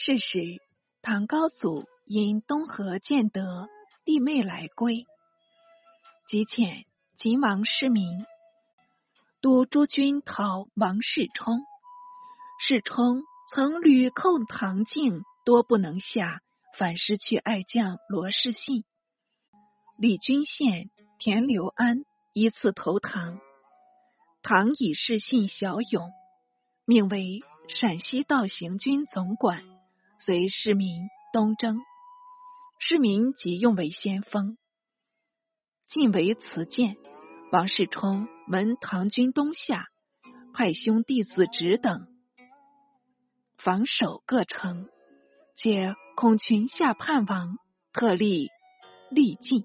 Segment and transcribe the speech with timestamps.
[0.00, 0.62] 是时，
[1.02, 3.68] 唐高祖因东河建德，
[4.04, 5.06] 弟妹来归，
[6.28, 6.84] 即遣
[7.16, 8.24] 秦王失明，
[9.40, 11.58] 督诸军讨王世充。
[12.60, 16.42] 世充曾屡寇唐境，多不能下，
[16.78, 18.84] 反失去爱将罗士信。
[19.98, 22.04] 李君献、田留安
[22.34, 23.40] 依次投唐。
[24.42, 26.12] 唐以士信骁勇，
[26.84, 29.64] 命为陕西道行军总管，
[30.18, 31.80] 随市民东征。
[32.80, 34.58] 市民即用为先锋。
[35.88, 36.96] 晋为辞谏，
[37.52, 39.86] 王世充闻唐军东下，
[40.52, 42.06] 派兄弟子侄等
[43.56, 44.88] 防守各城，
[45.56, 47.56] 且恐群下叛亡，
[47.92, 48.48] 特立
[49.10, 49.64] 力尽，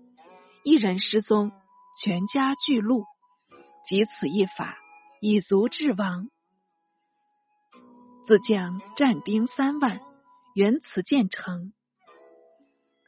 [0.64, 1.52] 一人失踪，
[2.02, 3.06] 全家俱戮。
[3.86, 4.78] 即此一法，
[5.20, 6.30] 以足治亡。
[8.26, 10.00] 自将战兵三万，
[10.56, 11.74] 原词建成。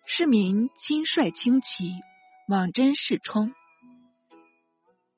[0.08, 1.94] 市民亲率轻骑
[2.48, 3.54] 往真世冲，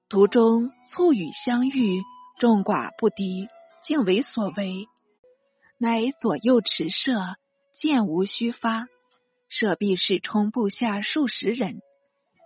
[0.09, 2.01] 途中促与相遇，
[2.37, 3.47] 众寡不敌，
[3.85, 4.87] 竟为所为。
[5.77, 7.37] 乃左右持射，
[7.73, 8.87] 箭无虚发，
[9.47, 11.79] 射毙世冲部下数十人。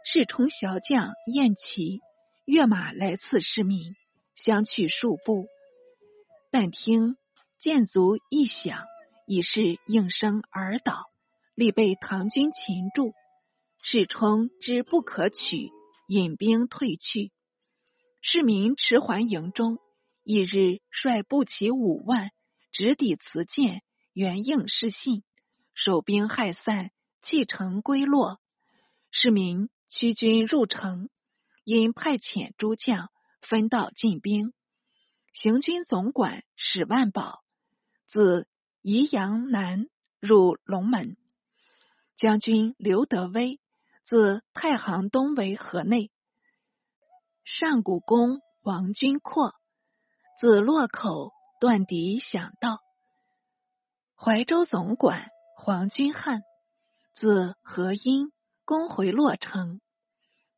[0.06, 2.02] 世冲小将燕齐。
[2.46, 3.96] 跃马来刺市民，
[4.36, 5.46] 相去数步，
[6.52, 7.16] 但听
[7.60, 8.84] 箭足一响，
[9.32, 11.06] 已是应声而倒，
[11.56, 13.14] 立被唐军擒住。
[13.82, 15.70] 世充知不可取，
[16.06, 17.32] 引兵退去。
[18.22, 19.80] 市民迟还营中，
[20.26, 22.32] 一日率步骑五万，
[22.74, 25.24] 直抵磁剑，援应失信，
[25.76, 28.42] 守兵害散，弃城归落。
[29.12, 31.10] 市民驱军入城。
[31.64, 33.10] 因派遣诸将
[33.40, 34.52] 分道进兵，
[35.32, 37.40] 行军总管史万宝
[38.10, 38.46] 自
[38.82, 39.88] 宜阳南
[40.20, 41.16] 入龙门，
[42.18, 43.60] 将军刘德威
[44.06, 46.12] 自太行东为河内，
[47.44, 49.54] 上古公王君阔
[50.40, 52.80] 自洛口断敌响道，
[54.16, 56.42] 怀州总管黄君汉
[57.14, 58.32] 自河阴
[58.66, 59.80] 攻回洛城。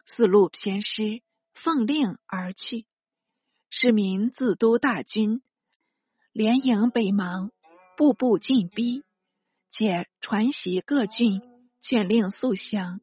[0.05, 1.22] 四路偏师，
[1.53, 2.85] 奉令而去。
[3.69, 5.41] 市民自都大军
[6.31, 7.51] 连营北邙，
[8.03, 9.06] 步步进逼，
[9.72, 11.41] 且传檄各郡，
[11.80, 13.00] 劝令速降。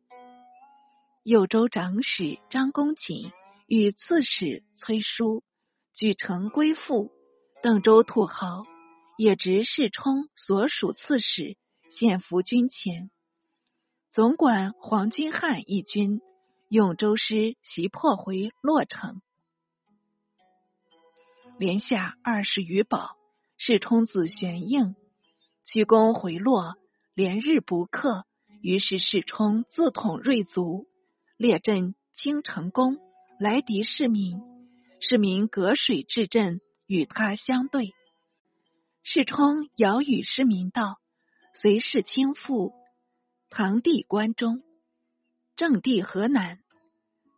[1.22, 3.32] 右州长史张公瑾
[3.66, 5.42] 与刺史崔叔
[5.94, 7.10] 举城归附。
[7.62, 8.66] 邓州土豪
[9.16, 11.56] 也直世充所属刺史
[11.90, 13.10] 献俘军前。
[14.12, 16.20] 总管黄君汉一军。
[16.68, 19.22] 永州师袭破回洛城，
[21.58, 23.16] 连下二十余堡。
[23.62, 24.96] 世充子玄应
[25.66, 26.78] 屈躬回落，
[27.12, 28.24] 连日不克。
[28.62, 30.88] 于是世充自统锐卒，
[31.36, 32.96] 列阵京城宫，
[33.38, 34.40] 来敌市民。
[34.98, 37.92] 市民隔水至阵，与他相对。
[39.02, 40.98] 世充遥与市民道
[41.52, 42.72] ：“随氏倾覆，
[43.50, 44.62] 堂弟关中。”
[45.54, 46.60] 正帝河南，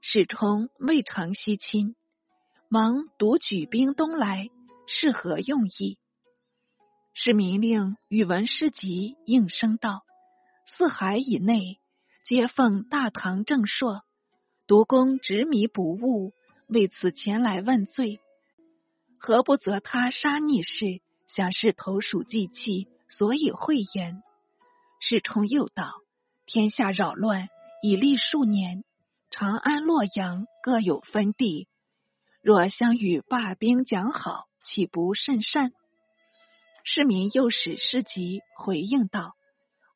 [0.00, 1.96] 史冲未尝西侵，
[2.68, 4.50] 忙独举兵东来，
[4.86, 5.98] 是何用意？
[7.14, 10.02] 是明令宇文师集应声道
[10.66, 11.78] ：“四海以内，
[12.24, 14.02] 皆奉大唐正朔，
[14.66, 16.32] 独公执迷不悟，
[16.68, 18.20] 为此前来问罪。
[19.18, 24.22] 何不责他杀逆士，想是投鼠忌器，所以讳言？”
[24.98, 25.92] 史冲又道
[26.46, 27.48] ：“天下扰乱。”
[27.84, 28.84] 已历数年，
[29.28, 31.66] 长安、洛阳各有分地。
[32.40, 35.72] 若相与罢兵讲好，岂不甚善？
[36.84, 39.34] 市民又使诗集回应道：“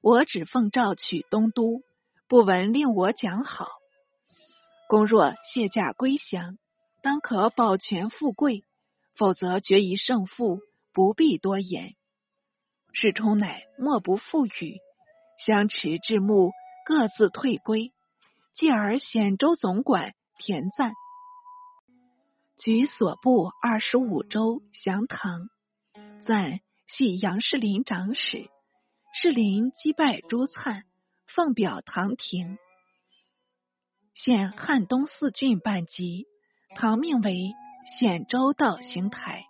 [0.00, 1.82] 我只奉诏取东都，
[2.28, 3.68] 不闻令我讲好。
[4.88, 6.58] 公若卸甲归降，
[7.02, 8.62] 当可保全富贵；
[9.16, 10.60] 否则决一胜负，
[10.92, 11.94] 不必多言。”
[12.92, 14.78] 世充乃莫不复语，
[15.44, 16.52] 相持至暮。
[16.88, 17.92] 各自退归，
[18.54, 20.92] 继而显州总管田赞
[22.56, 25.48] 举所部二十五州降唐。
[26.20, 26.60] 赞
[26.96, 28.48] 系杨士林长史，
[29.12, 30.82] 士林击败朱粲，
[31.26, 32.56] 奉表唐廷，
[34.14, 36.24] 现汉东四郡半级，
[36.74, 37.52] 唐命为
[37.98, 39.44] 显州道行台。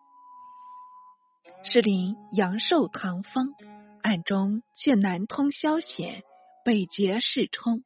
[1.63, 3.55] 士林阳寿唐封，
[4.03, 6.25] 暗中却南通萧显。
[6.65, 7.85] 北劫世冲，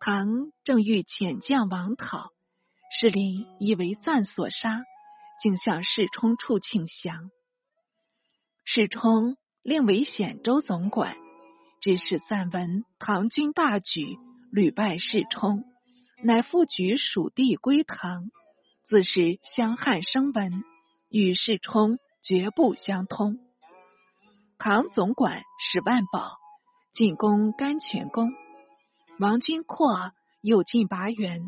[0.00, 0.26] 唐
[0.64, 2.30] 正欲遣将王讨，
[2.98, 4.84] 士林以为赞所杀，
[5.42, 7.30] 竟向世冲处请降。
[8.64, 11.16] 世充令为显州总管。
[11.80, 14.18] 只是赞闻唐军大举，
[14.50, 15.64] 屡败世充，
[16.22, 18.30] 乃复举蜀地归唐。
[18.84, 20.62] 自是相汉生闻，
[21.10, 23.38] 与世充绝不相通。
[24.58, 26.38] 唐总管史万宝
[26.94, 28.32] 进攻甘泉宫，
[29.18, 31.42] 王军阔又进拔原，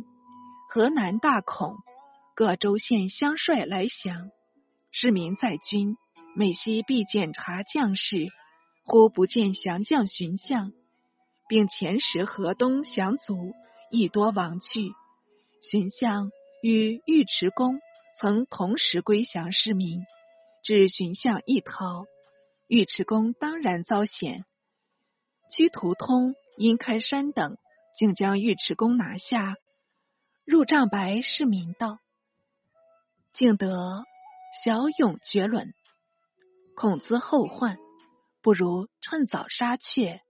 [0.68, 1.76] 河南大恐，
[2.34, 4.30] 各州县相率来降。
[4.90, 5.96] 市民在军，
[6.38, 8.28] 每夕必检查将士。
[8.84, 10.72] 忽不见降将寻相，
[11.48, 13.52] 并前时河东降卒
[13.90, 14.92] 亦多亡去。
[15.60, 16.30] 寻相
[16.62, 17.80] 与尉迟恭
[18.20, 20.04] 曾同时归降市民，
[20.62, 22.04] 至寻相一逃，
[22.68, 24.44] 尉迟恭当然遭险。
[25.50, 27.56] 屈图通、殷开山等
[27.96, 29.56] 竟将尉迟恭拿下。
[30.44, 31.98] 入帐白市民道
[33.34, 34.04] ：“敬德
[34.64, 35.74] 骁勇绝伦，
[36.76, 37.78] 恐滋后患。”
[38.42, 40.22] 不如趁早杀却，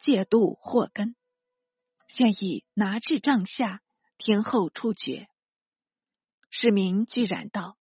[0.00, 1.14] 借度祸根。
[2.08, 3.80] 现已拿至帐下，
[4.18, 5.28] 听候处决。
[6.50, 7.78] 市民居然道：“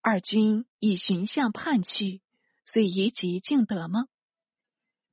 [0.00, 2.22] 二军以寻相叛去，
[2.64, 4.06] 遂移及敬德吗？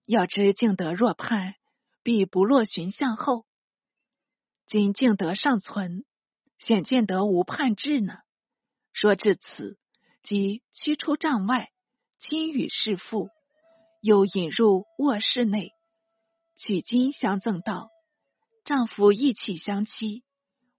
[0.05, 1.55] 要知敬德若叛，
[2.03, 3.45] 必不落寻相后。
[4.67, 6.05] 今敬德尚存，
[6.59, 8.19] 显见得无叛志呢。”
[8.93, 9.77] 说至此，
[10.27, 11.71] 即驱出帐外。
[12.19, 13.29] 亲与侍妇，
[14.01, 15.71] 又引入卧室内，
[16.57, 17.91] 取金相赠道
[18.65, 20.23] ：“丈夫意气相欺，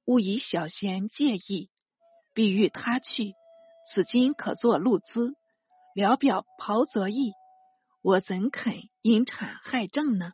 [0.04, 1.70] 勿以小贤介意，
[2.34, 3.32] 必欲他去。
[3.90, 5.34] 此金可作路资，
[5.94, 7.32] 聊表袍泽意。
[8.02, 10.32] 我怎肯因产害政呢？”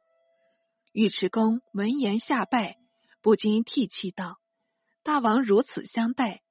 [0.92, 2.78] 尉迟恭闻言下拜，
[3.20, 4.38] 不禁涕泣道
[5.04, 6.42] ：“大王如此相待，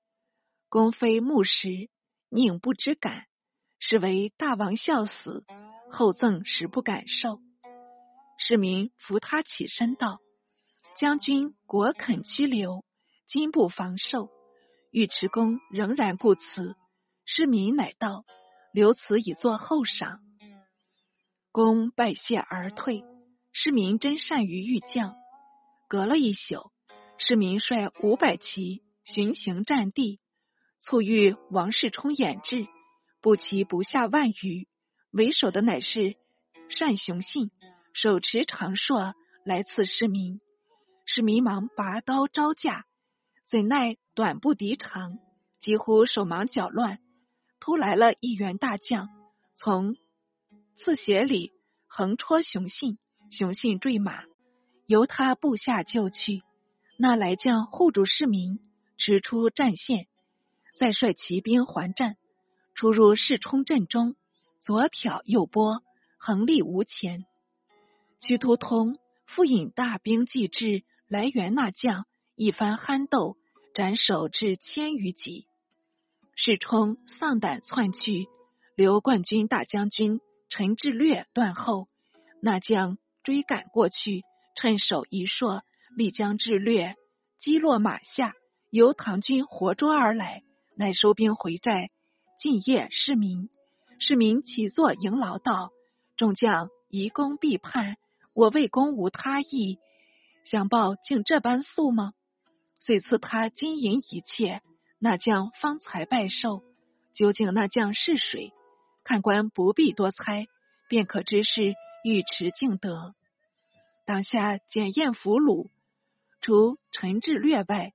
[0.69, 1.89] 公非木石，
[2.33, 3.25] 宁不知感？”
[3.79, 5.45] 是为大王笑死，
[5.91, 7.39] 后赠实不敢受。
[8.39, 10.19] 市民扶他起身道
[10.97, 12.85] ：“将军果肯拘留，
[13.27, 14.29] 今不防受。”
[14.91, 16.75] 尉迟恭仍然故辞。
[17.25, 18.25] 市民乃道
[18.71, 20.19] ：“留此以作后赏。”
[21.51, 23.03] 公拜谢而退。
[23.51, 25.15] 市民真善于御将。
[25.89, 26.71] 隔了一宿，
[27.17, 30.19] 市民率五百骑巡行战地，
[30.85, 32.67] 促遇王世充掩至。
[33.21, 34.67] 步骑不下万余，
[35.11, 36.17] 为首的乃是
[36.77, 37.51] 单雄信，
[37.93, 39.13] 手持长槊
[39.45, 40.41] 来刺市民。
[41.05, 42.85] 市民忙拔刀招架，
[43.49, 45.19] 怎奈短不敌长，
[45.61, 46.99] 几乎手忙脚乱。
[47.61, 49.07] 突来了一员大将，
[49.55, 49.95] 从
[50.75, 51.53] 刺鞋里
[51.87, 52.97] 横戳雄信，
[53.31, 54.23] 雄信坠马，
[54.85, 56.43] 由他部下救去。
[56.97, 58.59] 那来将护住市民，
[58.97, 60.07] 驰出战线，
[60.73, 62.17] 再率骑兵还战。
[62.75, 64.15] 出入世冲阵中，
[64.59, 65.83] 左挑右拨，
[66.17, 67.25] 横立无前。
[68.19, 68.97] 屈突通
[69.27, 72.05] 复引大兵继至，来援那将，
[72.35, 73.37] 一番酣斗，
[73.75, 75.45] 斩首至千余级。
[76.35, 78.27] 世冲丧胆窜去，
[78.75, 80.19] 留冠军大将军
[80.49, 81.87] 陈志略断后。
[82.41, 84.23] 那将追赶过去，
[84.55, 85.61] 趁手一槊，
[85.95, 86.95] 力将志略
[87.37, 88.33] 击落马下，
[88.71, 90.43] 由唐军活捉而来，
[90.75, 91.89] 乃收兵回寨。
[92.39, 93.49] 进谒市民，
[93.99, 95.71] 市民起坐迎劳道
[96.17, 97.95] ：“众将移公必叛，
[98.33, 99.79] 我为公无他意，
[100.43, 102.13] 想报竟这般速吗？”
[102.79, 104.61] 遂赐他金银一切。
[104.99, 106.63] 那将方才拜寿，
[107.13, 108.51] 究竟那将是谁？
[109.03, 110.47] 看官不必多猜，
[110.89, 113.13] 便可知是尉迟敬德。
[114.05, 115.67] 当下检验俘虏，
[116.41, 117.93] 除陈志略外，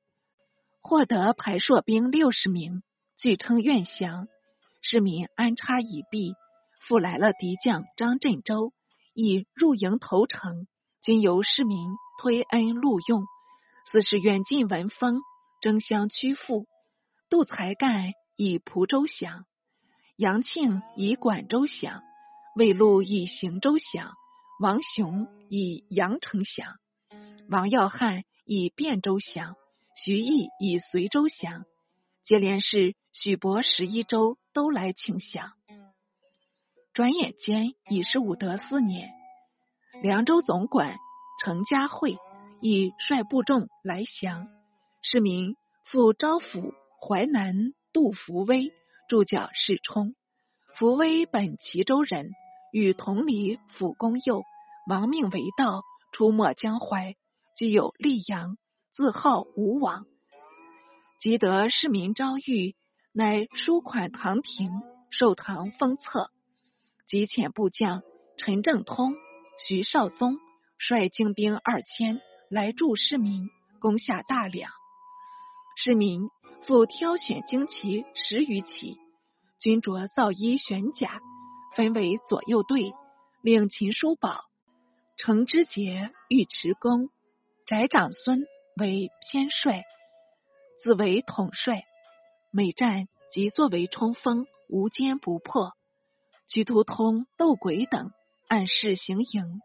[0.88, 2.82] 获得排槊兵六十名，
[3.18, 4.26] 据称愿降。
[4.80, 6.32] 市民安插已毕，
[6.80, 8.72] 复来了敌将张振周，
[9.12, 10.66] 已入营投诚，
[11.02, 11.90] 均由市民
[12.22, 13.26] 推恩录用。
[13.84, 15.20] 四是远近闻风，
[15.60, 16.64] 争相屈附。
[17.28, 19.44] 杜才干以蒲州降，
[20.16, 22.02] 杨庆以管州降，
[22.56, 24.14] 魏禄以邢州降，
[24.58, 26.76] 王雄以阳城降，
[27.50, 29.54] 王耀汉以汴州降，
[30.00, 31.64] 徐毅以随州降。
[32.24, 35.52] 接连是许伯十一州都来请降，
[36.92, 39.08] 转眼间已是武德四年。
[40.02, 40.98] 凉州总管
[41.42, 42.18] 程家会
[42.60, 44.46] 已率部众来降，
[45.02, 48.74] 市民赴招抚淮南杜福威
[49.08, 50.14] 助教世冲。
[50.76, 52.30] 福威本齐州人，
[52.72, 54.42] 与同里府公佑
[54.86, 57.14] 亡命为盗，出没江淮，
[57.56, 58.58] 具有溧阳，
[58.98, 60.06] 自号吴王。
[61.20, 62.74] 即得市民招谕，
[63.12, 64.72] 乃书款唐廷，
[65.10, 66.32] 授唐封册。
[67.06, 68.02] 即遣部将
[68.38, 69.14] 陈正通、
[69.64, 70.36] 徐绍宗
[70.78, 74.68] 率精兵二千来助市民，攻下大梁。
[75.76, 76.28] 市民
[76.66, 78.96] 复挑选旌旗十余骑，
[79.60, 81.20] 均着皂衣玄甲，
[81.76, 82.92] 分为左右队，
[83.42, 84.46] 令秦叔宝、
[85.16, 87.10] 程之杰、尉迟恭、
[87.64, 88.44] 翟长孙
[88.78, 89.84] 为偏帅，
[90.80, 91.82] 自为统帅。
[92.50, 95.72] 每战即作为冲锋，无坚不破。
[96.46, 98.12] 居突通、斗鬼等
[98.48, 99.60] 暗示行营，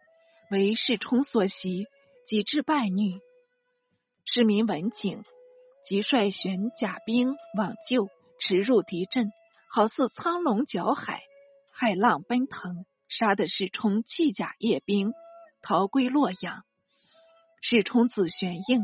[0.52, 1.86] 为世冲所袭，
[2.26, 3.20] 几致败虐。
[4.26, 5.24] 市民闻警，
[5.86, 9.32] 即率玄甲兵往救，驰入敌阵，
[9.70, 11.22] 好似苍龙搅海，
[11.78, 15.14] 骇浪奔腾，杀得世冲弃甲夜兵，
[15.62, 16.64] 逃归洛阳。
[17.62, 18.84] 世冲子玄应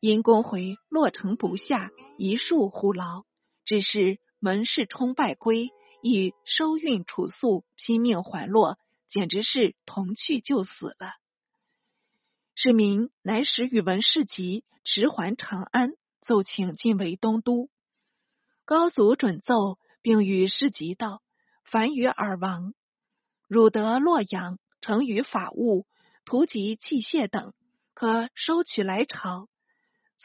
[0.00, 3.24] 因公回洛城不下，一树胡劳，
[3.64, 5.70] 只是门世冲败归。
[6.02, 11.14] 以收运储粟，拼命还洛，简直是同去就死了。
[12.54, 17.70] 市民乃使宇文士集迟还长安，奏请进为东都。
[18.64, 21.22] 高祖准奏，并与士集道
[21.64, 22.74] ：“凡于尔亡，
[23.48, 25.86] 汝得洛阳，成于法物、
[26.24, 27.52] 图籍器械等，
[27.94, 29.48] 可收取来朝。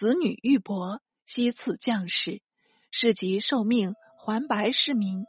[0.01, 2.41] 子女玉帛，悉赐将士。
[2.89, 5.25] 士即受命还白市民。”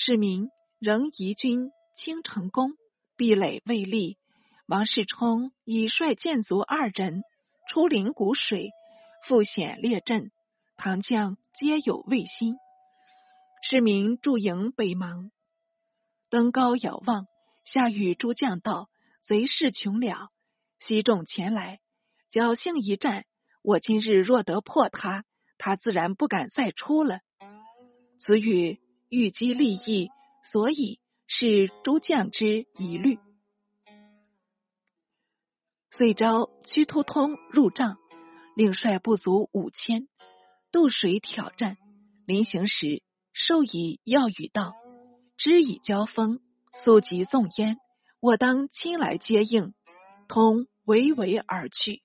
[0.00, 2.72] 市民仍移军青城宫，
[3.18, 4.16] 壁垒未立。
[4.66, 7.24] 王世充已率建卒二人
[7.68, 8.70] 出灵谷水，
[9.28, 10.30] 复险列阵，
[10.78, 12.54] 唐将皆有畏心。
[13.62, 15.30] 市民驻营北邙，
[16.30, 17.26] 登高遥望，
[17.66, 18.88] 下与诸将道
[19.20, 20.30] ：“贼势穷了，
[20.78, 21.80] 西众前来，
[22.32, 23.26] 侥幸一战。
[23.62, 25.24] 我今日若得破他，
[25.58, 27.20] 他自然不敢再出了。”
[28.20, 28.80] 子羽。
[29.12, 30.08] 欲击利益，
[30.44, 33.18] 所以是诸将之疑虑。
[35.90, 37.98] 遂召屈突通入帐，
[38.54, 40.06] 令率不足五千
[40.70, 41.76] 渡水挑战。
[42.24, 43.02] 临行时，
[43.32, 44.74] 授以要语道
[45.36, 46.38] ：“知以交锋，
[46.84, 47.78] 速即纵焉，
[48.20, 49.74] 我当亲来接应。”
[50.28, 52.00] 通唯唯而去。